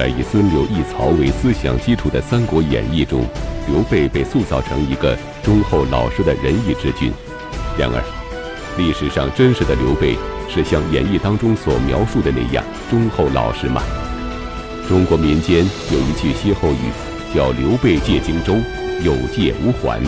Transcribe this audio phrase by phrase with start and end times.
[0.00, 3.22] 在以孙刘一曹为思想基础的《三国演义》中，
[3.68, 7.12] 刘备被塑造成一个忠厚老实的仁义之君。
[7.76, 8.02] 然而，
[8.78, 10.16] 历史上真实的刘备
[10.48, 13.82] 是像演义当中所描述的那样忠厚老实吗？
[14.88, 15.58] 中国民间
[15.92, 18.54] 有一句歇后语，叫“刘备借荆州，
[19.04, 20.00] 有借无还”。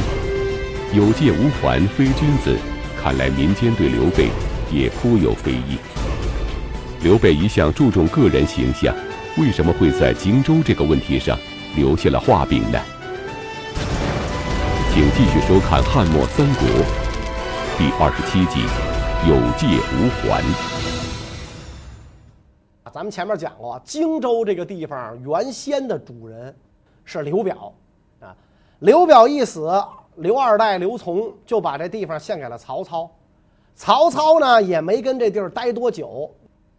[0.97, 2.57] 有借无还，非君子。
[2.99, 4.29] 看来民间对刘备
[4.73, 5.77] 也颇有非议。
[7.03, 8.95] 刘备一向注重个人形象。
[9.39, 11.39] 为什么会在荆州这个问题上
[11.75, 12.79] 留下了话柄呢？
[14.93, 16.69] 请继续收看《汉末三国》
[17.79, 18.61] 第二十七集
[19.27, 20.43] 《有借无还》。
[22.93, 26.55] 咱们前面讲过，荆州这个地方原先的主人
[27.03, 27.73] 是刘表
[28.21, 28.37] 啊。
[28.81, 29.83] 刘表一死，
[30.17, 33.11] 刘二代刘琮就把这地方献给了曹操。
[33.75, 36.31] 曹操呢也没跟这地儿待多久。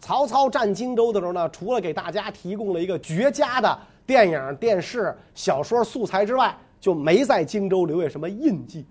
[0.04, 8.86] 曹操占荆州的时候呢，除了给大家提供了一个绝佳的电影、电视、小说素材之外，就没在荆州留下什么印记。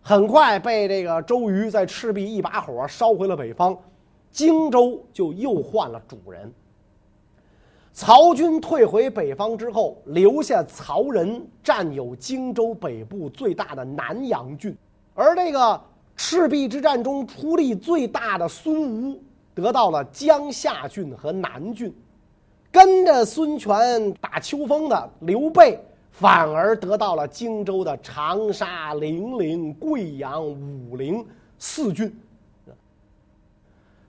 [0.00, 3.76] 很快被这个周瑜在赤壁一把火烧回了北方，
[4.30, 6.50] 荆州就又换了主人。
[7.92, 14.74] 曹军退回北方之后，留下曹仁占有荆州北部最大的南阳郡，
[15.12, 15.78] 而这个
[16.16, 19.22] 赤壁之战中出力最大的孙吴。
[19.60, 21.92] 得到了江夏郡和南郡，
[22.70, 31.26] 跟着孙权打秋风的刘备，反而得到了荆州的长沙、零陵、贵阳、武陵
[31.58, 32.16] 四郡。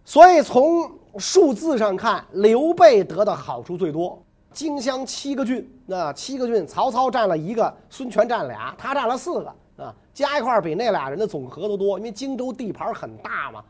[0.06, 4.22] 所以从数字上看，刘备得的好处最多。
[4.52, 13.64] 荆襄七个郡，那七个郡，曹操占了一个，孙权占俩，他占了四个啊，加一块比那俩人的总和都多，因为荆州地盘很大嘛。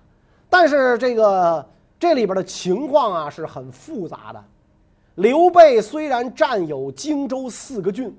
[0.49, 1.65] 但是这个
[1.99, 4.43] 这里边的情况啊是很复杂的。
[5.15, 8.15] 刘备虽然占有荆州四个郡，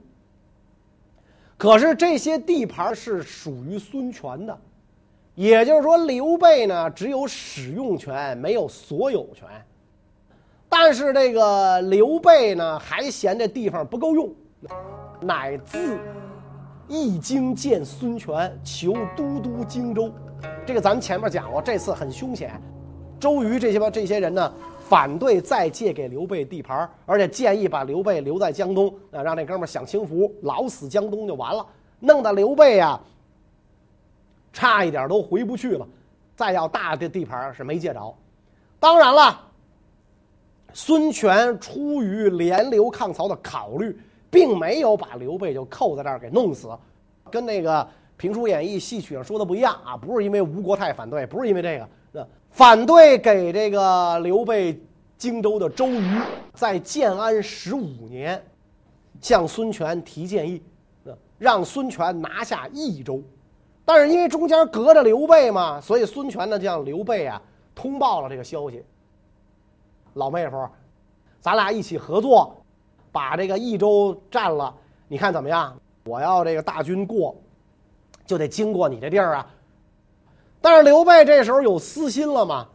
[1.56, 4.58] 可是这些地盘是属于孙权的，
[5.34, 9.48] 也就是说，刘备呢只有使用权，没有所有权。
[10.68, 14.30] 但是这个刘备呢还嫌这地方不够用，
[15.20, 15.98] 乃自
[16.86, 20.12] 义京见孙权，求都督荆州。
[20.66, 22.60] 这个咱们前面讲过，这次很凶险。
[23.18, 24.52] 周瑜这些吧，这些人呢，
[24.88, 31.66] 反对再借给刘备地盘，而且建议把刘备留在江东，啊，让那哥们享清福，老死江东就完了，
[31.98, 32.98] 弄得刘备啊，
[34.52, 35.86] 差一点都回不去了。
[36.34, 38.14] 再要大的地盘是没借着。
[38.78, 39.38] 当然了，
[40.72, 43.94] 孙权出于联刘抗曹的考虑，
[44.30, 46.70] 并没有把刘备就扣在这儿给弄死，
[47.30, 47.86] 跟那个
[48.20, 51.88] 评书演义戏曲上说的不一样啊，不是因为吴国太反对，不是因为这个。
[52.12, 54.78] 那反对给这个刘备
[55.16, 56.20] 荆州的周瑜，
[56.52, 58.44] 在建安十五年，
[59.22, 60.62] 向孙权提建议，
[61.38, 63.22] 让孙权拿下益州。
[63.86, 67.40] 但是因为中间隔着刘备嘛，所以孙权呢就向刘备啊
[67.74, 68.84] 通报了这个消息。
[70.12, 70.68] 老妹夫，
[71.40, 72.54] 咱俩一起合作，
[73.10, 74.74] 把这个益州占了。
[75.08, 75.74] 你看怎么样？
[76.04, 77.34] 我要这个大军过，
[78.30, 79.54] 就得经过你这地儿啊。
[80.60, 82.68] 但是刘备这时候有私心了嘛？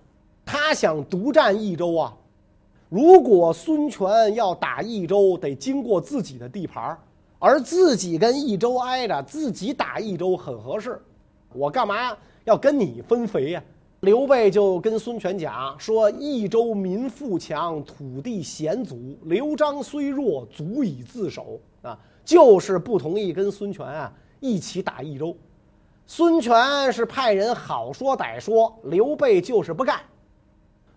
[0.45, 2.13] 他想独占益州啊。
[2.89, 6.97] 如果孙权要打益州，得经过自己的地盘，
[7.39, 11.01] 而自己跟益州挨着，自己打益州很合适。
[11.53, 13.63] 我干嘛要跟你分肥呀？
[14.01, 25.35] 刘备就跟孙权讲说：“益州民富强，土地险阻，刘璋虽弱，足以自守啊。”就是不同意跟孙权啊一起打益州。
[26.07, 29.99] 孙权是派人好说歹说，刘备就是不干。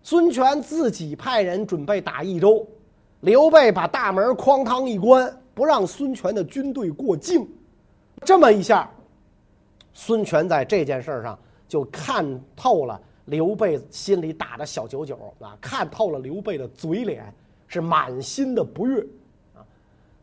[0.03, 2.67] 孙权自己派人准备打益州，
[3.21, 7.49] 刘备把大门哐当一关，不让孙权的军队过境。
[8.25, 8.91] 这么一下，
[9.93, 17.33] 孙权在这件事上就看透了刘备心里打的小九九啊，看透了刘备的嘴脸，
[17.67, 19.05] 是满心的不悦。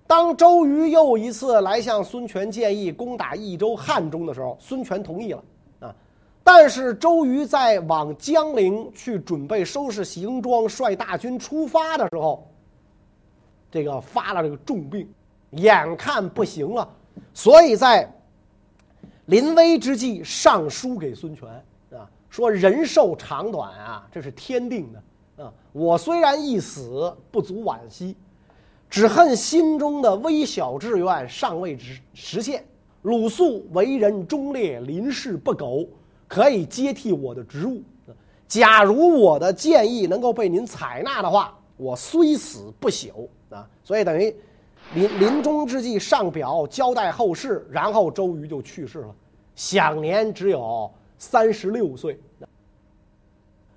[0.08, 5.44] 当周瑜又一次来向孙权建议攻打益州、汉中的时候，孙权同意了
[5.80, 5.96] 啊。
[6.44, 12.48] 但是周瑜在往江陵去准备收拾行装、率大军出发的时候，
[13.72, 15.10] 这个发了这个重病，
[15.52, 16.88] 眼看不行了，
[17.34, 18.08] 所以在
[19.26, 21.50] 临危之际上书给孙权
[21.92, 25.52] 啊，说人寿长短啊，这是天定的啊。
[25.72, 28.16] 我虽然一死，不足惋惜。
[28.96, 32.64] 只恨心中的微小志愿尚未实实现。
[33.02, 35.86] 鲁肃为人忠烈，临事不苟，
[36.30, 37.84] 可以接替我的职务。
[38.48, 43.68] 假如我的建议能够被您采纳的话，我虽死不朽啊。
[43.84, 44.34] 所以等于
[44.94, 49.14] 临临终之际上表交代后事，然后周瑜就去世了，
[49.56, 52.18] 享年只有三十六岁。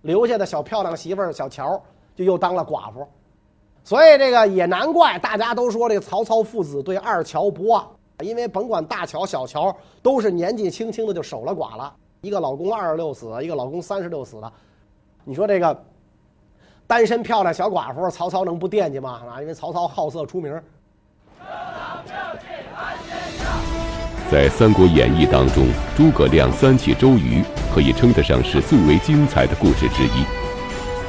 [0.02, 1.82] 留下的小漂亮媳妇儿小乔
[2.14, 3.04] 就又当了寡妇，
[3.88, 7.88] 所以这个也难怪大家都说这曹操父子对二乔不忘，
[8.22, 11.90] 因为甭管大乔小乔都是年纪轻轻的就守了寡了，
[12.20, 14.52] 一个老公二十六死，一个老公三十六死的，
[15.24, 15.84] 你说这个
[16.86, 19.22] 单身漂亮小寡妇，曹操能不惦记吗？
[19.26, 20.52] 啊，因为曹操好色出名。
[24.30, 27.42] 在《三国演义》当中，诸葛亮三气周瑜
[27.74, 30.37] 可以称得上是最为精彩的故事之一。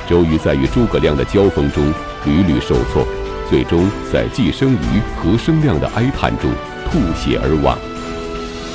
[0.10, 1.94] 周瑜在与诸葛亮的交锋中
[2.26, 3.06] 屡屡受挫，
[3.48, 6.50] 最终在季生瑜和生亮的哀叹中
[6.90, 7.78] 吐血而亡。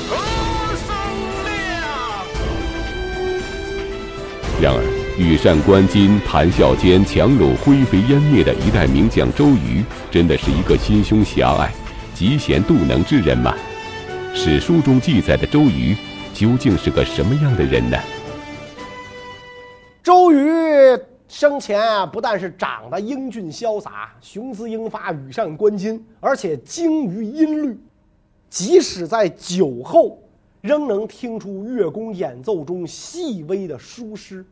[0.07, 0.15] 和
[0.77, 0.95] 生
[1.43, 1.83] 亮。
[4.61, 4.79] 然而，
[5.17, 11.69] 羽扇纶巾、谈笑间强掳灰飞烟灭的一代名将周瑜，真的是一个心胸狭隘、
[12.15, 13.53] 嫉贤妒能之人吗？
[14.33, 15.97] 史书中记载的周瑜
[16.33, 17.97] 究竟是个什么样的人呢？
[20.01, 20.54] 周瑜
[21.35, 27.77] 生前啊，不但是长得英俊潇洒、雄姿英发、羽扇纶巾，而且精于音律，
[28.49, 30.17] 即使在酒后，
[30.61, 34.45] 仍能听出乐工演奏中细微的疏失。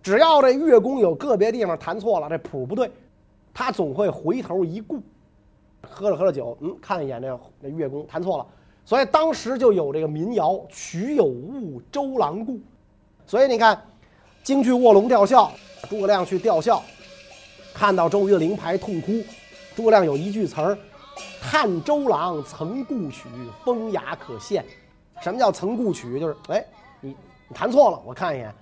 [0.00, 2.88] 只要这乐工有个别地方弹错了，这谱不对，
[3.52, 5.02] 他总会回头一顾，
[5.80, 8.46] 喝了喝了酒，嗯，看一眼这这乐工弹错了。
[8.84, 12.60] 所以当时就有这个民谣“曲有误，周郎顾”。
[13.26, 13.76] 所以你看，
[14.44, 15.46] 京剧《卧龙吊孝》，
[15.88, 16.82] 诸葛亮去吊孝，
[17.74, 19.22] 看到周瑜的灵牌痛哭。
[19.74, 20.78] 诸葛亮有一句词儿
[21.40, 23.28] ：“叹周郎曾顾曲，
[23.64, 24.62] 风雅可羡。”
[25.22, 26.18] 什么叫曾顾曲？
[26.18, 26.64] 就是哎，
[27.00, 27.10] 你
[27.48, 28.52] 你弹错了，我看一眼。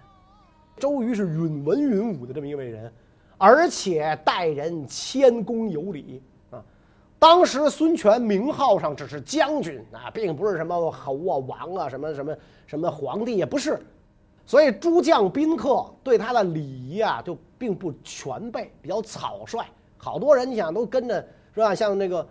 [0.77, 2.93] 周瑜是允文允武的这么一位人，
[3.39, 6.63] 而且待人谦恭有礼啊。
[7.19, 12.37] 当时孙权名号上只是将军啊，并不是什么侯啊、王啊、什么什么
[12.67, 13.79] 什么皇帝也不是，
[14.51, 19.65] 所以诸将宾客对他的礼仪啊就并不全备，比较草率。
[19.97, 21.25] 好多人你想都跟着
[21.55, 21.73] 是吧？
[21.73, 22.27] 像那个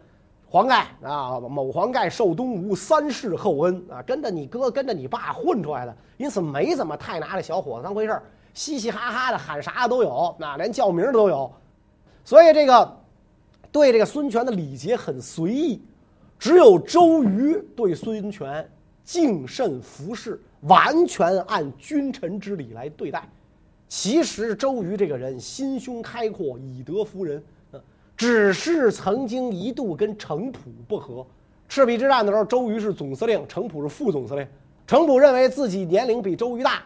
[0.45, 8.23] 黄盖啊，某黄盖受东吴三世厚恩啊，跟着你哥跟着你爸混出来的，因此没怎么太拿这小伙子当回事儿，
[8.53, 11.49] 嘻嘻哈哈的喊啥都有，那连叫名的都有，
[12.25, 12.97] 所以这个。
[13.71, 15.79] 对这个孙权的礼节很随意，
[16.37, 18.67] 只有周瑜对孙权
[19.09, 23.27] 敬慎服侍，完全按君臣之礼来对待。
[23.87, 27.43] 其实周瑜这个人心胸开阔，以德服人，
[28.15, 31.25] 只是曾经一度跟程普不和。
[31.67, 34.47] 赤壁之战的时候，周瑜是总司令，程普是副总司令。
[34.85, 36.83] 程普认为自己年龄比周瑜大，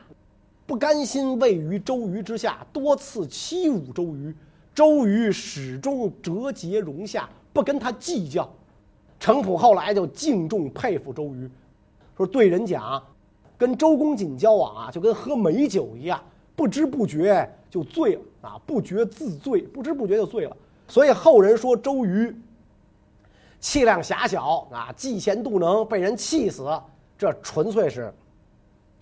[0.66, 4.34] 不甘心位于周瑜之下，多次欺侮周瑜。
[4.74, 8.50] 周瑜始终折节容下，不跟他计较。
[9.20, 11.50] 程普后来就敬重佩服周瑜，
[12.16, 13.02] 说对人讲，
[13.58, 16.22] 跟周公瑾交往啊，就跟喝美酒一样，
[16.56, 20.58] 不知不觉就醉了啊，不觉自醉，不知不觉就醉了。
[20.88, 22.36] 所以后人说周瑜
[23.60, 26.70] 气量狭小啊，嫉贤妒能，被人气死，
[27.18, 28.14] 这纯粹是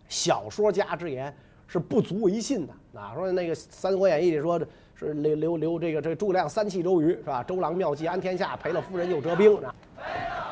[0.08, 1.36] 小说家之言，
[1.68, 3.14] 是不足为信的啊。
[3.16, 4.60] 说那个《三国演义》里说。
[4.94, 7.42] 是留留留这个这诸葛亮三气周瑜是吧？
[7.42, 9.56] 周郎妙计安天下，赔了夫人又折兵。
[9.56, 10.51] 赔了夫人又折兵。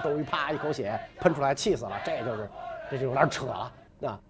[0.00, 1.92] 周瑜啪一口血喷出来，气死了。
[2.04, 2.48] 这就是，
[2.90, 3.72] 这就有点扯了
[4.06, 4.20] 啊！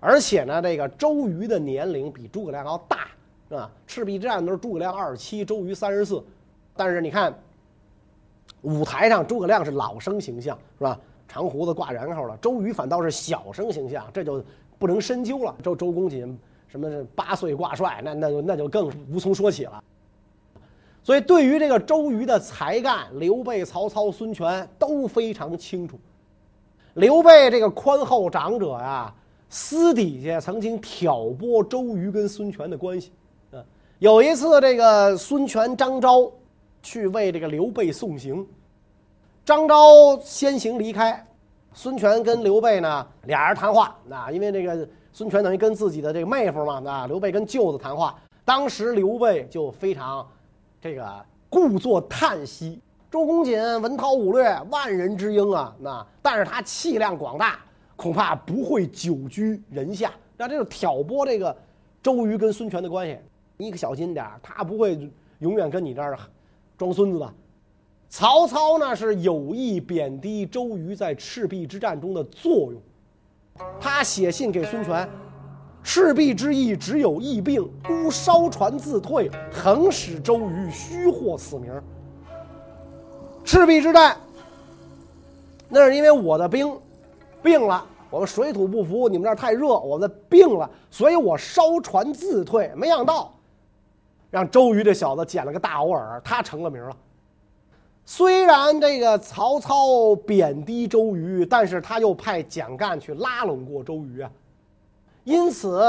[0.00, 3.08] 而且呢，这个周瑜的年龄比诸葛亮要大
[3.56, 3.70] 啊。
[3.86, 6.22] 赤壁之战都是诸葛亮二十七，周瑜三十四。
[6.76, 7.34] 但是你看，
[8.62, 10.98] 舞台上诸葛亮是老生形象是吧？
[11.28, 14.44] 长胡子挂然后了，周瑜反倒是小生形象，这就
[14.78, 15.54] 不能深究了。
[15.62, 16.38] 周周公瑾。
[16.66, 18.00] 什么八岁挂帅？
[18.02, 19.84] 那那就那就更无从说起了。
[21.04, 25.96] 所以对于这个周瑜的才干，刘备、曹操、孙权都非常清楚。
[26.94, 29.14] 刘备这个宽厚长者呀，
[29.48, 33.12] 私底下曾经挑拨周瑜跟孙权的关系。
[33.52, 33.62] 嗯，
[33.98, 36.28] 有一次这个孙权张昭
[36.82, 38.44] 去为这个刘备送行，
[39.44, 41.24] 张昭先行离开，
[41.74, 43.94] 孙权跟刘备呢俩人谈话。
[44.08, 44.88] 那因为这个。
[45.16, 50.26] 孙权等于跟自己的这个妹夫嘛，那刘备跟舅子谈话，当时刘备就非常
[50.84, 52.78] 这个故作叹息。
[53.10, 57.58] 周公瑾文韬武略，万人之英啊，那但是他气量广大，
[57.96, 60.12] 恐怕不会久居人下。
[60.36, 61.56] 那这就挑拨这个
[62.02, 63.16] 周瑜跟孙权的关系，
[63.56, 66.18] 你可小心点，他不会永远跟你这儿
[66.76, 67.34] 装孙子的。
[68.10, 72.74] 曹操呢是有意贬低周瑜在赤壁之战中的作用。
[73.80, 75.08] 他写信给孙权，
[75.84, 81.70] 赤壁之役只有疫病，孤烧船自退，横使周瑜虚获此名。
[83.44, 84.16] 赤壁之战，
[85.68, 86.74] 那是因为我的兵
[87.42, 92.72] 病了，我们水土不服，你们那儿太热，我们病了，所以我烧船自退。
[92.74, 93.34] 没想到，
[94.30, 96.96] 让周瑜这小子捡了个大偶尔，他成了名了。
[98.06, 104.30] 虽然这个曹操贬低周瑜，但是他又派蒋干去拉拢过周瑜啊。
[105.24, 105.82] 因此，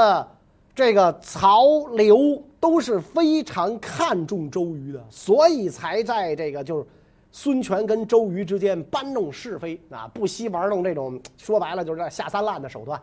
[0.74, 6.86] 这个曹刘都是非常看重周瑜的，所以才在这个就是
[7.30, 12.98] 孙权跟周瑜之间搬弄是非啊，不惜玩弄这种说白了就是下三滥的手段。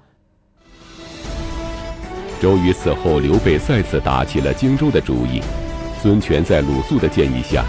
[2.42, 5.40] 周瑜死后，刘备再次打起了荆州的主意。
[6.02, 7.64] 孙权在鲁肃的建议下，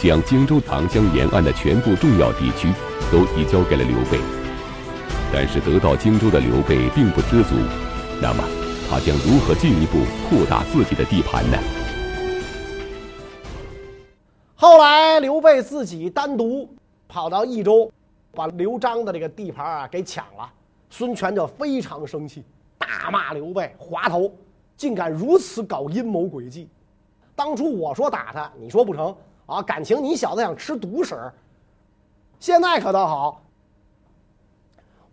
[0.00, 2.72] 将荆州长江沿岸的全部重要地区
[3.10, 4.45] 都移交给了刘备。
[5.32, 7.56] 但是得到荆州的刘备并不知足，
[8.22, 8.44] 那么
[8.88, 11.58] 他将如何进一步扩大自己的地盘呢？
[14.54, 16.68] 后来刘备自己单独
[17.06, 17.90] 跑到益州，
[18.32, 20.50] 把刘璋的这个地盘啊给抢了，
[20.88, 22.42] 孙权就非常生气，
[22.78, 24.32] 大骂刘备滑头，
[24.76, 26.68] 竟敢如此搞阴谋诡计。
[27.34, 29.14] 当初我说打他，你说不成
[29.44, 29.60] 啊？
[29.60, 31.30] 感情你小子想吃独食，
[32.40, 33.42] 现在可倒好。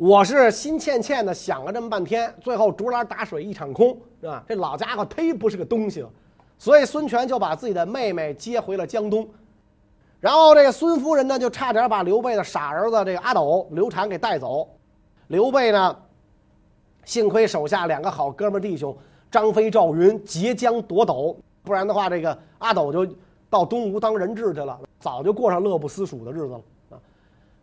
[0.06, 4.44] 我是心欠欠的想了这么半天，最后竹篮打水一场空，是吧？
[4.46, 6.10] 这老家伙忒不是个东西了，
[6.58, 9.26] 所以孙权就把自己的妹妹接回了江东，
[10.20, 14.68] 然后这个孙夫人呢就差点把刘备的傻儿子这个阿斗刘禅给带走，
[15.28, 15.98] 刘备呢，
[17.06, 18.94] 幸亏手下两个好哥们弟兄
[19.32, 23.08] 张飞赵云截江夺斗，不然的话这个阿斗就
[23.50, 26.62] 到东吴当人质去了，早就过上乐不思蜀的日子了。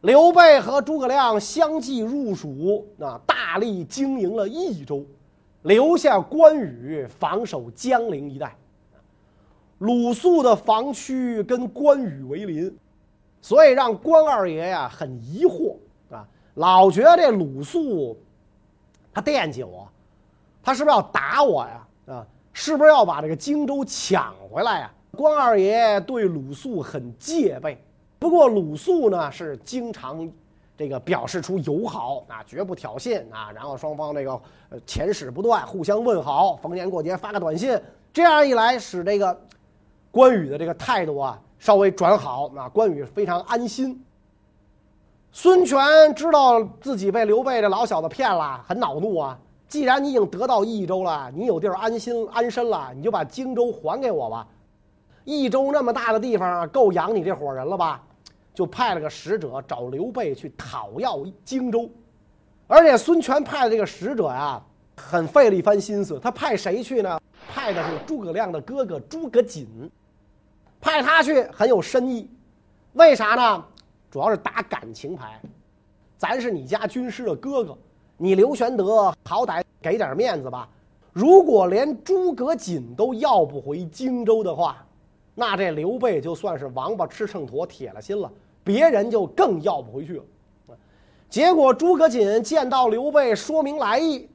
[0.03, 5.05] 刘备和诸葛亮相继入蜀，啊，大力经营了益州，
[5.63, 8.57] 留下关羽防守江陵一带。
[9.79, 12.75] 鲁肃的防区跟关羽为邻，
[13.43, 15.77] 所以让关二爷呀很疑惑
[16.11, 18.17] 啊，老觉得这鲁肃
[19.13, 19.87] 他惦记我，
[20.63, 21.87] 他是不是要打我呀？
[22.15, 24.91] 啊，是不是要把这个荆州抢回来呀？
[25.13, 27.83] 关二爷对鲁肃很戒备。
[28.21, 30.31] 不过鲁肃呢是经常
[30.77, 34.33] 这个表示出友好啊，绝不挑衅啊，然后双方这个
[34.69, 37.81] 呃遣使不断，互相问好，逢年过节发个短信，
[38.13, 39.37] 这样一来使这个
[40.11, 43.99] 关羽的这个态度啊稍微转好啊，关羽非常安心。
[45.33, 49.39] 孙权知道自己被刘备这老小子骗了，很恼怒啊。
[49.67, 54.47] 既然你已经得到益州了，你有地儿安心安身了，你就把荆州还给我吧。
[55.25, 58.03] 益州那么大的地方，够养你这伙人了吧？
[58.61, 61.89] 就派了个使者找刘备去讨要荆州，
[62.67, 64.63] 而且孙权派的这个使者呀，
[64.95, 66.21] 很费了一番心思。
[66.21, 67.19] 他派谁去呢？
[67.51, 69.67] 派的是诸葛亮的哥哥诸葛瑾，
[70.79, 72.29] 派他去很有深意。
[72.93, 73.65] 为啥呢？
[74.11, 75.41] 主要是打感情牌。
[76.19, 77.79] 咱是你家军师的哥哥，
[78.19, 80.69] 你刘玄德好歹给点面子吧。
[81.15, 84.85] 如果连诸葛瑾都要不回荆州的话，
[85.35, 88.31] 那这刘备就算是王八吃秤砣，铁了心了，
[88.63, 90.25] 别人就更要不回去了。
[91.29, 94.29] 结果诸葛瑾见到刘备，说明来意，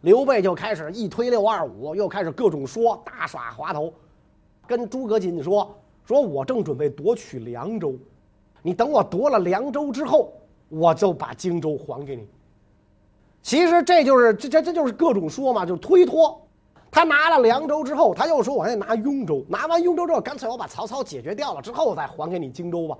[0.00, 3.92] 刘备就开始一推六二五，又开始各种说，大耍滑头，
[4.66, 7.94] 跟诸葛瑾说：“说我正准备夺取凉州，
[8.62, 10.32] 你等我夺了凉州之后，
[10.70, 12.26] 我就把荆州还给你。”
[13.42, 16.40] 其实这就是这这这就是各种说嘛，就是推脱。
[16.90, 19.44] 他拿了凉州之后，他又说：“我还得拿雍州。
[19.46, 22.96] 拿完雍州之后，干脆我把曹操解决掉了之后再还给你荆州吧。”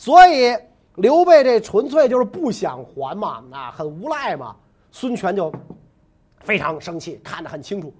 [0.00, 0.56] 所以
[0.94, 4.56] 刘备这纯粹就是不想还嘛，啊，很无赖嘛。
[4.90, 5.52] 孙权就
[6.38, 7.92] 非常生气，看得很清楚，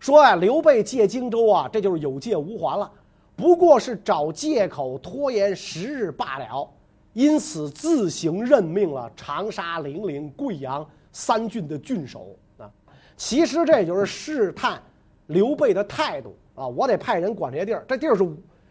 [0.00, 2.90] 说呀：“刘备借荆州啊，这就是有借无还了，
[3.36, 6.68] 不过是找借口拖延时日罢了。
[7.12, 12.68] 因此自行任命了长沙、零陵、贵阳三郡的郡守啊。”
[13.16, 14.82] 其实这就是试探
[15.28, 16.66] 刘备的态度啊！
[16.66, 18.28] 我得派人管这些地儿，这地儿是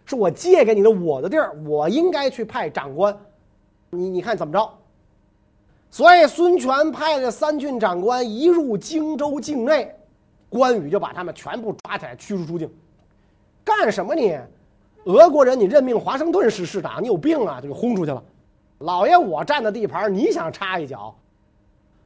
[0.08, 3.16] 是我借给你的，我的地儿，我应该去派长官。
[3.92, 4.74] 你你看怎么着？
[5.92, 9.94] 所以孙权派的三郡长官一入荆州境内，
[10.50, 12.70] 关羽就把他们全部抓起来驱逐出境。
[13.64, 14.38] 干什么你？
[15.04, 17.62] 俄国人，你任命华盛顿市市长，你有病啊！
[17.62, 18.24] 就给轰出去了。
[18.80, 21.16] 老爷，我占的地盘，你想插一脚？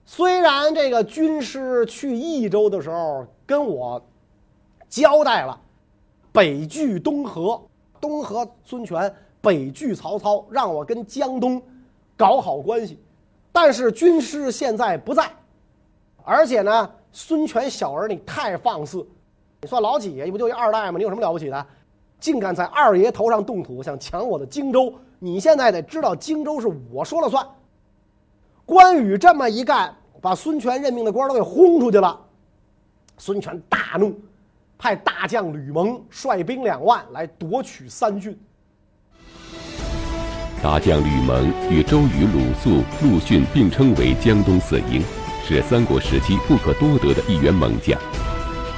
[0.06, 4.04] 虽然这个军师去益州的时候跟我
[4.90, 5.60] 交代了
[6.32, 7.62] 北拒东河，
[8.02, 11.62] 东和孙权，北拒曹操，让我跟江东
[12.18, 13.00] 搞好关系，
[13.52, 15.32] 但是军师现在不在，
[16.24, 19.08] 而且呢，孙权小儿你太放肆，
[19.62, 20.26] 你算老几呀？
[20.26, 20.98] 你不就一二代吗？
[20.98, 21.66] 你有什么了不起的？
[22.20, 24.94] 竟敢在二爷头上动土，想抢我的荆州！
[25.18, 27.48] 你现在得知道，荆州是我说了算。
[28.66, 32.20] 关羽这么一干，把孙权任命的官都给轰出去了。
[33.18, 34.14] 孙权大怒，
[34.82, 38.36] 派大将吕蒙率兵两万来夺取三郡。
[40.60, 45.04] 大将吕蒙与周瑜、鲁肃、陆逊并称为江东四英，
[45.46, 47.96] 是三国时期不可多得的一员猛将。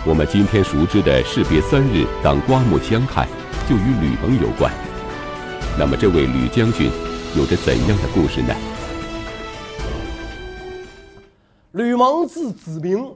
[0.05, 3.25] 我们今天熟知的士别三日，当刮目相看，
[3.69, 4.69] 就与吕蒙有关。
[5.79, 6.91] 那么，这位吕将军
[7.38, 8.53] 有着怎样的故事呢？
[11.72, 13.15] 吕蒙字子明，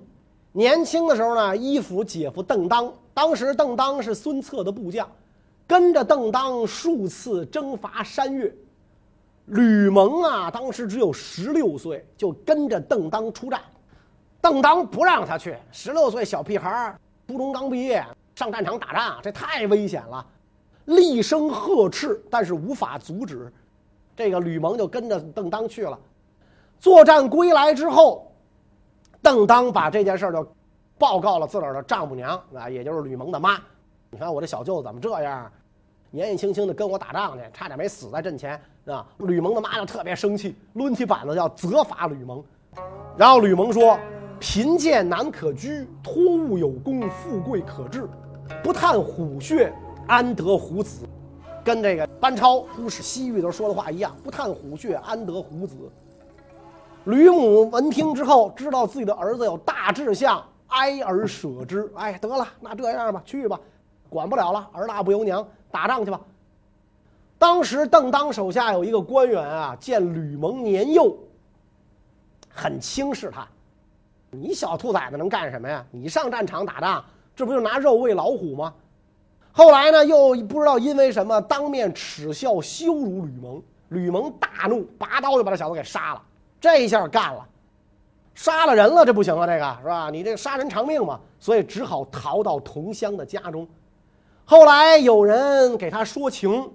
[0.57, 2.91] 年轻的时候呢，依附姐夫邓当。
[3.13, 5.07] 当时邓当是孙策的部将，
[5.67, 8.51] 跟着邓当数次征伐山越。
[9.45, 13.61] 吕蒙啊，当时只有十六岁，就跟着邓当出战。
[14.41, 16.97] 邓当不让他去，十六岁小屁孩，
[17.27, 20.25] 初中刚毕业，上战场打仗，这太危险了。
[20.85, 23.53] 厉声呵斥，但是无法阻止。
[24.15, 25.99] 这个吕蒙就跟着邓当去了。
[26.79, 28.26] 作战归来之后，
[29.27, 30.47] 邓当把这件事儿就
[30.97, 33.59] 报告了自个儿的丈母娘啊，也就是吕蒙的妈。
[34.09, 35.51] 你看我这小舅子怎么这样？
[36.11, 39.05] 年纪轻轻的跟我打仗去，差点没死在阵前啊！
[39.17, 42.41] 吕蒙的妈就特别生气，抡起板子要责罚吕蒙。
[43.17, 43.99] 然后吕蒙说
[44.39, 48.07] ：“贫贱难可居，托物有功，富贵可治。
[48.63, 49.73] 不探虎穴。”
[50.07, 51.05] 安得虎子，
[51.65, 54.15] 跟这个班超出使西域的时候说的话一样。
[54.23, 55.75] 不探虎穴，安得虎子？
[57.07, 61.89] 吕母闻听之后，知道自己的儿子有大志向，哀而舍之。
[61.95, 63.57] 哎，得了，那这样吧，去吧，
[64.09, 64.67] 管不了了。
[64.73, 66.19] 儿大不由娘，打仗去吧。
[67.39, 71.15] 当时邓当手下有一个官员啊，见吕蒙年幼，
[72.53, 73.47] 很轻视他。
[74.29, 75.85] 你小兔崽子能干什么呀？
[75.91, 77.01] 你上战场打仗，
[77.33, 78.73] 这不就拿肉喂老虎吗？
[79.53, 83.63] 后来呢，又不知道因为什么，当面耻笑羞辱吕蒙。
[83.87, 86.21] 吕蒙大怒，拔刀就把这小子给杀了。
[86.59, 87.47] 这一下干了，
[88.33, 90.09] 杀了人了，这不行啊，这个是吧？
[90.09, 93.67] 你这个杀人偿命嘛，所以只好逃到同乡的家中。
[94.43, 96.71] 后来有人给他说情，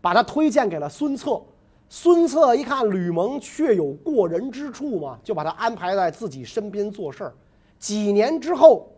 [0.00, 1.40] 把他推荐给了孙策。
[1.88, 7.34] 孙策一看吕蒙确有过人之处嘛，就把他安排在自己身边做事儿。
[7.78, 8.90] 几年之后，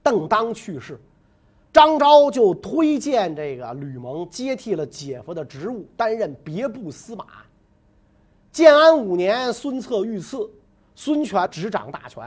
[0.00, 1.00] 邓当去世。
[1.72, 7.24] 张昭就推荐这个吕蒙接替了姐夫的职务，担任别部司马。
[8.54, 10.48] 建安五年，孙策遇刺，
[10.94, 12.22] 孙权执掌大权。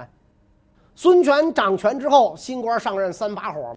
[0.93, 3.73] 孙权掌权之后，新官上任三把火，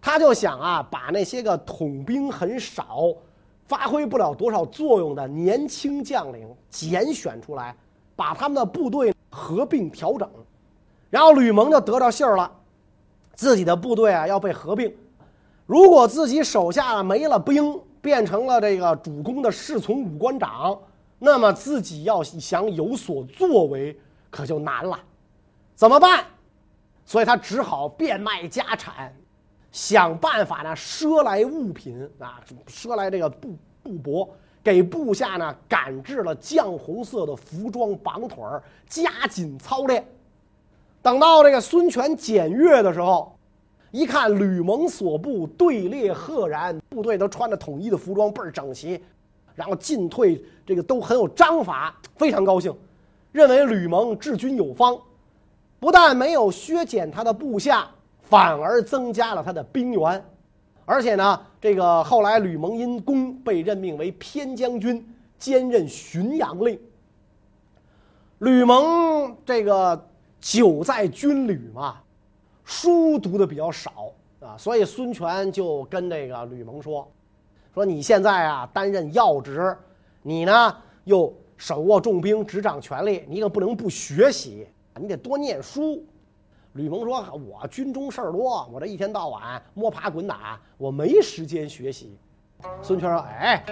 [0.00, 3.00] 他就想啊，把那些个统兵很少、
[3.66, 7.76] 发挥不了多少作用的年轻将领拣选出来，
[8.16, 10.26] 把他们的部队合并调整。
[11.10, 12.50] 然后吕蒙就得到信儿了。
[13.34, 14.90] 自己的部队啊要被合并，
[15.66, 20.78] 如果自己手下没了兵，变成了这个主公的侍从武官长，
[21.24, 23.98] 那么自己要想有所作为，
[24.30, 25.00] 可就难了。
[25.74, 26.24] 怎么办？
[27.06, 29.10] 所以他只好变卖家产，
[29.72, 34.28] 想办法呢赊来物品啊，赊来这个布布帛，
[34.62, 40.06] 给部下呢赶制了绛红色的服装绑腿儿，加紧操练。
[41.02, 43.36] 等到这个孙权检阅的时候，
[43.90, 49.02] 一看吕蒙所部队列赫然，部队都穿着统一的服装，倍儿整齐，
[49.54, 52.74] 然后进退这个都很有章法，非常高兴，
[53.32, 54.98] 认为吕蒙治军有方，
[55.78, 57.88] 不但没有削减他的部下，
[58.22, 60.24] 反而增加了他的兵员，
[60.84, 65.06] 而且呢，这个后来吕蒙因功被任命为偏将军，
[65.38, 66.78] 兼任巡阳令。
[68.38, 70.08] 吕蒙这个。
[70.44, 71.96] 久在军旅嘛，
[72.66, 77.10] 书读的比较少啊，所以孙权就跟这个吕蒙说
[77.74, 79.76] ：“说你现在啊担任要职，
[80.22, 84.66] 你呢又手握重兵，执掌权力，你可不能不学习，
[85.00, 86.00] 你得多念书。”
[86.74, 92.16] 吕蒙说：“我军中事儿多，我这一天到晚摸爬滚打，我没时间学习。”
[92.82, 93.64] 孙权说：“哎，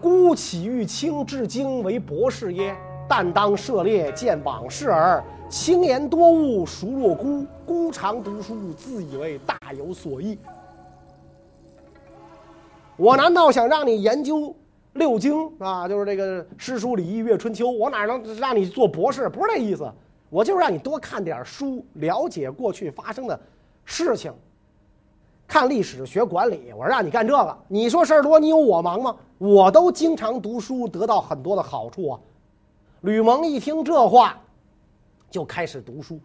[0.00, 2.76] 孤岂欲卿至精为博士耶？
[3.08, 7.46] 但当涉猎，见往事耳。”轻言多务，孰若孤？
[7.64, 10.38] 孤常读书，自以为大有所益。
[12.96, 14.54] 我难道想让你研究
[14.94, 15.88] 六经啊？
[15.88, 19.28] 就是这个诗书礼仪乐春秋，我哪能让你做博士？
[19.28, 19.90] 不是这意思，
[20.30, 23.38] 我就是让你多看点书，了解过去发生的
[23.84, 24.32] 事情。
[25.46, 27.58] 看历史，学管理，我让你干这个。
[27.68, 29.16] 你说事儿多，你有我忙吗？
[29.38, 32.20] 我都经常读书，得到很多的好处啊。
[33.02, 34.40] 吕蒙一听这话。
[35.30, 36.20] 就开始读书，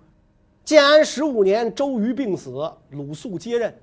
[0.63, 3.75] 建安十五年，周瑜病死，鲁肃接任。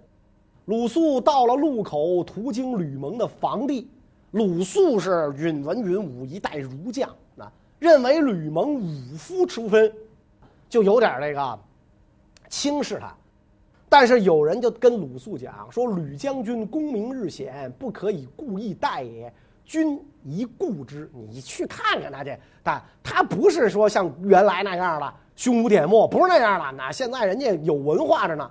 [0.67, 3.89] 鲁肃到了路口，途经吕蒙的房地。
[4.33, 9.91] 鲁肃是允文允武，一代儒将啊，认为吕蒙武夫出身，
[10.69, 11.59] 就有点那个
[12.49, 13.15] 轻视他。
[13.89, 19.33] 但是有人就跟鲁肃讲说：“吕将军功名日显，不可以故意待也。
[19.65, 21.09] 君宜顾之。
[21.15, 26.73] 你去看看他去，但他不是说像原来那样了胸无点墨，不是那样了。
[26.73, 28.51] 那现在人家有文化着呢。”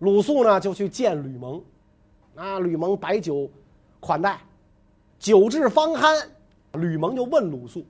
[0.00, 1.62] 鲁肃呢就去见吕蒙，
[2.34, 3.48] 啊，吕蒙摆酒
[3.98, 4.38] 款待。
[5.18, 6.22] 酒至方酣，
[6.74, 7.82] 吕蒙就问鲁肃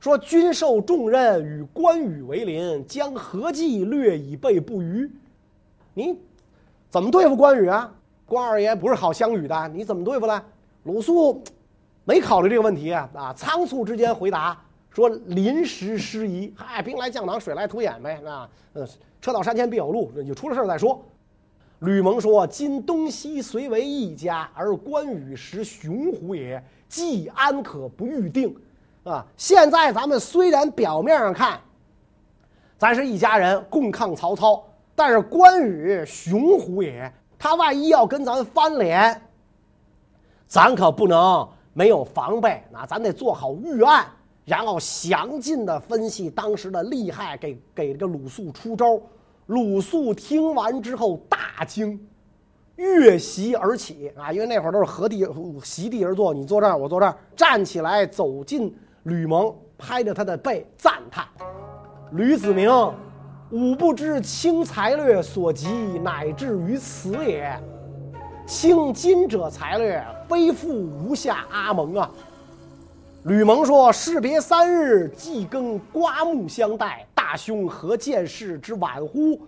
[0.00, 5.08] 说：“君受重任，与关羽为邻，将何计略以备不虞？
[5.94, 6.18] 你
[6.90, 7.92] 怎么对付关羽啊？
[8.26, 10.42] 关二爷不是好相与的，你怎么对付呢？”
[10.82, 11.42] 鲁肃
[12.04, 18.20] 没考虑这个问题啊，啊，仓促之间回答说：“临时失宜，嗨，兵来将挡，水来土掩呗。
[18.26, 18.86] 啊，呃，
[19.20, 21.00] 车到山前必有路，你就出了事再说。”
[21.80, 28.52] 吕蒙说：“今东西虽为一家，而关羽实雄虎也，计安可不预定？
[29.04, 29.24] 啊！
[29.36, 31.60] 现在咱们虽然表面上看，
[32.76, 34.64] 咱是一家人，共抗曹操，
[34.96, 39.22] 但是关羽雄虎也，他万一要跟咱翻脸，
[40.48, 42.60] 咱可不能没有防备。
[42.72, 44.04] 那咱得做好预案，
[44.44, 49.00] 然后详尽的分析当时的利害，给给这个鲁肃出招。”
[49.48, 51.98] 鲁肃听完之后大惊，
[52.76, 54.30] 跃席而起啊！
[54.30, 55.26] 因为那会儿都是合地
[55.64, 61.26] 席地而坐，你坐这儿，我坐这儿，站起来走进吕蒙，拍着他的背赞叹
[62.12, 62.70] ：“吕子明，
[63.50, 65.66] 吾不知卿才略所及，
[66.04, 67.58] 乃至于此也。
[68.46, 72.10] 卿今者才略，非复吴下阿蒙啊！”
[73.24, 79.38] 吕蒙说：“士别三日，即更刮目相待。”大兄何见事之晚乎？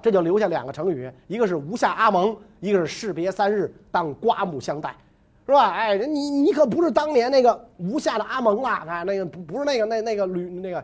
[0.00, 4.96] 这就留下两个成语，一个是吴下阿蒙，一个是士别三日，当刮目相待，
[5.44, 5.70] 是吧？
[5.70, 10.82] 哎，你你可不是当年那个吴下的阿蒙了，啊，那个不不是那个那那个吕那个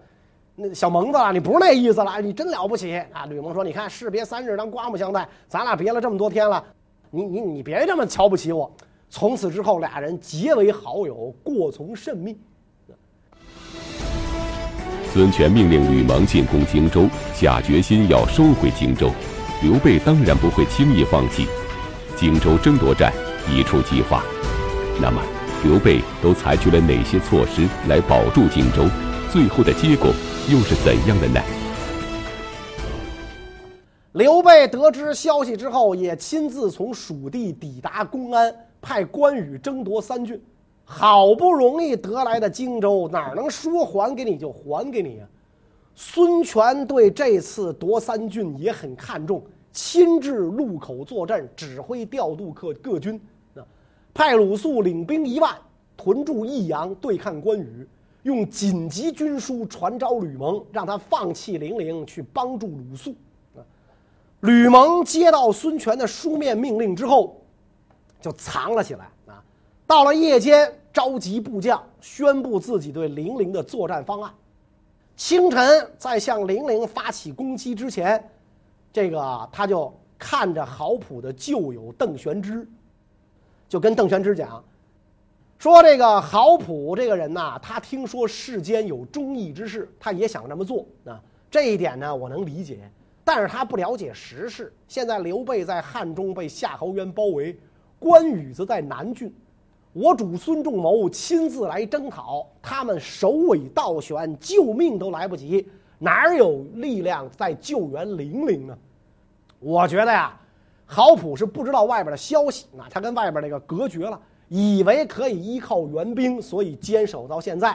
[0.56, 3.24] 那小蒙子了，你不是那意思了，你真了不起啊！
[3.24, 6.62] 吕蒙说：“你看士别三日，当刮目相待，咱俩别了这么多天了，
[7.10, 8.70] 你你你别这么瞧不起我。”
[9.08, 12.38] 从此之后，俩人结为好友，过从甚密。
[15.16, 19.10] 孙权命令吕蒙进攻荆州，下决心要收回荆州。
[19.62, 21.46] 刘备当然不会轻易放弃。
[22.14, 23.10] 荆州争夺战
[23.50, 24.22] 一触即发。
[25.00, 25.22] 那么，
[25.64, 28.86] 刘备都采取了哪些措施来保住荆州？
[29.32, 30.12] 最后的结果
[30.50, 31.40] 又是怎样的呢？
[34.12, 40.38] 刘备得知消息之后，也亲自从蜀地抵达公安，派关羽争夺三郡。
[40.88, 45.26] 好不容易得来的荆州，哪能说还给你就还给你啊？
[45.96, 53.20] 孙权对这次夺三郡也很看重，亲至路口坐镇，指挥调度各各军，
[53.56, 53.66] 啊，
[54.14, 55.52] 派鲁肃领兵一万
[55.96, 57.88] 屯驻益阳对抗关羽，
[58.22, 63.12] 用紧急军书传召吕蒙，让他放弃零陵去帮助鲁肃。
[63.56, 63.58] 啊，
[64.40, 67.40] 吕蒙接到孙权的书面命令之后，
[68.20, 69.06] 就藏了起来。
[69.26, 69.42] 啊
[69.88, 74.32] 到了夜间，召集部将，宣布自己对零陵的作战方案。
[75.14, 78.30] 清晨，在向零陵发起攻击之前，
[78.90, 82.66] 这个他就看着郝普的旧友邓玄之，
[83.68, 84.64] 就跟邓玄之讲，
[85.58, 91.20] 说这个郝普这个人呐，他听说世间有忠义之士，他也想这么做啊。
[91.50, 92.90] 这一点呢，我能理解，
[93.22, 94.72] 但是他不了解时事。
[94.88, 97.54] 现在刘备在汉中被夏侯渊包围，
[97.98, 99.30] 关羽则在南郡。
[99.98, 105.66] 我主孙仲谋亲自来征讨，他们首尾倒悬，救命都来不及，
[105.98, 108.76] 哪有力量再救援零陵呢？
[109.58, 110.38] 我觉得呀，
[110.84, 117.74] 郝普是不知道外边的消息，那他跟外边那个隔绝了，以为可以依靠援兵，所以坚守到现在。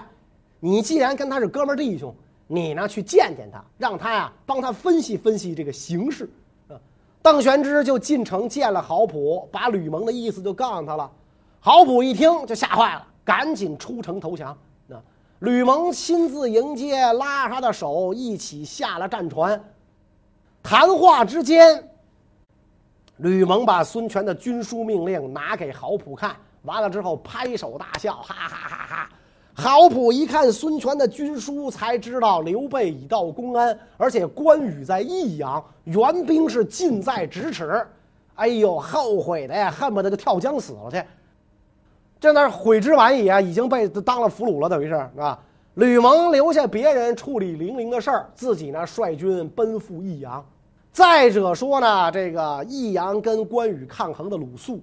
[0.60, 2.13] 你既然跟他是哥们弟兄，
[2.45, 6.29] 你呢去见见他，让他呀帮他分析分析这个形势。
[6.67, 6.77] 啊，
[7.23, 11.10] 邓玄之就进城见了郝普，把吕蒙的意思就告诉他了。
[11.63, 14.58] 郝普一听就吓坏了，赶紧出城投降。
[14.88, 15.00] 那
[15.41, 19.63] 吕蒙亲自迎接，拉他的手，一起下了战船。
[20.63, 21.88] 谈话之间，
[23.17, 29.10] 吕蒙把孙权的军书命令拿给郝普看，完了之后拍手大笑，哈哈哈哈！
[29.54, 37.86] 郝普一看孙权的军书，才知道刘备已到公安，而且关羽在益阳，援兵是近在咫尺。
[38.34, 41.04] 哎呦，后悔的呀，恨不得就跳江死了去。
[42.21, 45.38] 这那悔之晚矣啊，已经被当了俘虏了，等于是啊。
[45.73, 50.45] 吕蒙留下别人处理零陵的事儿，自己呢率军奔赴益阳。
[50.91, 54.79] 再者说呢，这个益阳跟关羽抗衡的鲁肃，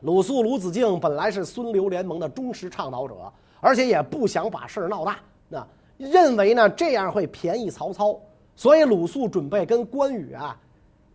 [0.00, 3.14] 鲁肃鲁子敬本来是孙刘联盟的忠实倡导者，
[3.60, 5.18] 而且也不想把事儿闹大，
[5.48, 5.66] 那
[5.98, 8.18] 认为呢这样会便宜曹操，
[8.56, 10.58] 所以鲁肃准备跟关羽啊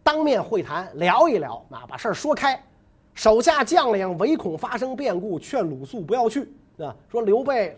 [0.04, 2.62] 当面会谈聊一聊，啊把事儿说开。
[3.14, 6.50] 手下将领唯恐发生变故，劝鲁肃不要去。
[6.78, 7.78] 啊，说刘备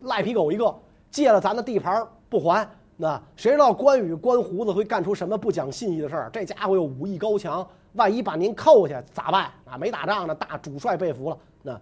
[0.00, 0.74] 赖皮狗一个，
[1.10, 2.66] 借了咱的地盘不还。
[2.96, 6.30] 那谁知道关羽关胡子会干出什么不讲信义的事儿？
[6.32, 9.50] 这家伙又武艺高强，万一把您扣下咋办？
[9.66, 11.36] 啊，没打仗呢，大主帅被俘了。
[11.62, 11.78] 那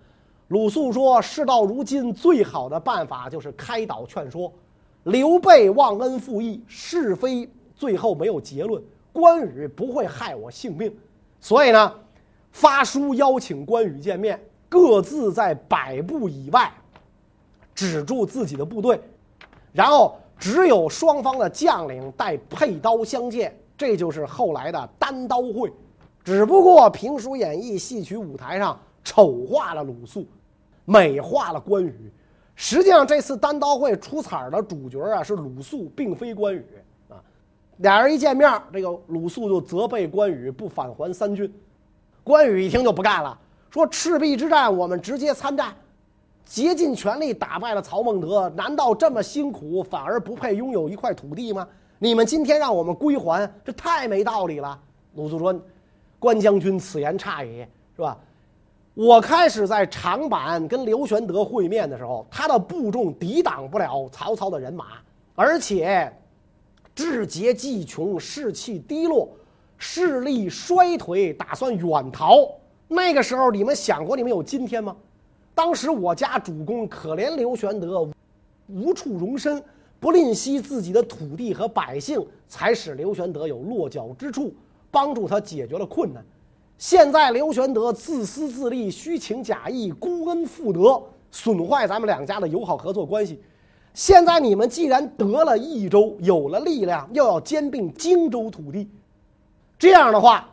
[0.49, 4.53] 鲁肃说：“事到如今，最好的办法就是开导劝说。
[5.05, 8.83] 刘备忘恩负义，是非最后没有结论，
[9.13, 10.93] 关羽不会害我性命。
[11.41, 11.95] 所以呢。”
[12.53, 16.73] 发书邀请关羽见面，各自在百步以外
[17.75, 19.01] 止住自己的部队，
[19.73, 25.73] 然后只有双方的将领带佩刀相见，这就是后来的单刀会。
[26.23, 30.27] 只不过评书演义戏曲舞台上丑化了鲁肃，
[30.85, 32.13] 美化了关羽。
[32.55, 36.65] 实际上这次单刀会出彩的主角啊是鲁肃，并非关羽
[37.09, 37.17] 啊。
[37.79, 41.53] 俩人一见面，这个鲁肃就责备关羽不返还三军。
[42.25, 43.37] 关羽一听就不干了，
[43.71, 45.75] 说：“赤壁之战我们直接参战，
[46.45, 51.67] 竭尽全力打败了曹孟德，难道这么辛苦反而不配拥有一块土地吗？
[51.99, 54.79] 你们今天让我们归还，这太没道理了。”
[55.17, 55.55] 鲁肃说
[56.21, 58.17] ：“关将军此言差矣，是吧？
[58.95, 64.85] 我开始在长坂跟刘玄德会面的时候，他的部众抵挡不了曹操的人马，
[65.35, 66.13] 而且
[66.95, 69.29] 志节既穷，士气低落。”
[69.85, 72.49] 势力衰退，打算远逃。
[72.87, 74.97] 那个时候，你们想过你们有今天吗？
[75.57, 78.09] 当时我家主公可怜刘玄德
[78.69, 79.61] 无处容身，
[79.99, 84.55] 不吝惜自己的土地和百姓，才使刘玄德有落脚之处，
[84.89, 86.25] 帮助他解决了困难。
[86.79, 93.43] 现在刘玄德自私自利，虚情假意，孤恩负德，损坏咱们两家的友好合作关系。
[93.95, 98.89] 现在你们既然得了益州，有了力量，又要兼并荆州土地。
[99.83, 100.49] 这样的话，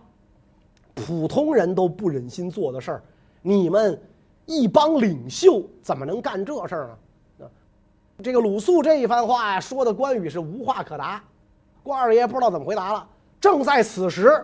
[0.95, 3.03] 普通人都不忍心做的事儿，
[3.43, 4.01] 你们
[4.47, 6.97] 一帮领袖怎么能干这事儿
[7.37, 7.47] 呢？
[8.23, 11.23] 这个鲁肃这一番话呀，说的关羽是无话可答，
[11.83, 13.07] 关二爷不知道怎么回答了。
[13.39, 14.43] 正在此时，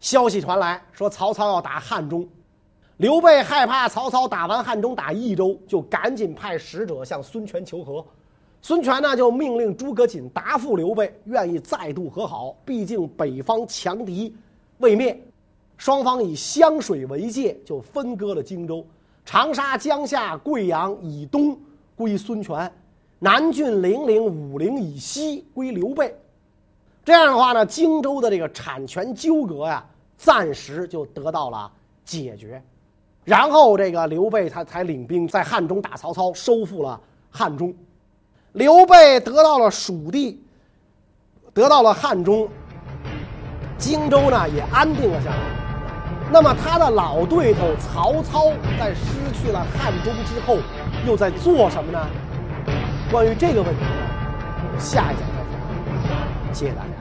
[0.00, 2.28] 消息传来说曹操要打汉中，
[2.98, 8.04] 刘备害怕曹操打完汉中打益州，就赶紧派使者向孙权求和。
[8.66, 12.56] 孙权呢，就命令诸葛瑾答复刘备，愿意再度和好。
[12.64, 14.34] 毕竟北方强敌
[14.78, 15.22] 未灭，
[15.76, 18.82] 双方以湘水为界，就分割了荆州。
[19.22, 21.54] 长沙、江夏、贵阳以东
[21.94, 22.72] 归孙权，
[23.18, 26.16] 南郡、零陵、武陵以西归刘备。
[27.04, 29.84] 这样的话呢，荆州的这个产权纠葛呀，
[30.16, 31.70] 暂时就得到了
[32.02, 32.62] 解决。
[33.24, 36.98] 然后这个刘备他才领兵在汉中打曹操，收复了
[37.28, 37.70] 汉中。
[38.54, 40.40] 刘备得到了蜀地，
[41.52, 42.48] 得到了汉中，
[43.76, 45.36] 荆州呢也安定了下来。
[46.30, 50.58] 那么他的老对头曹操在失去了汉中之后，
[51.04, 51.98] 又在做什么呢？
[53.10, 56.54] 关于这个问题呢，下一讲再讲。
[56.54, 56.93] 谢谢大家。